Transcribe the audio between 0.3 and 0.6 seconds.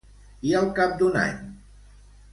I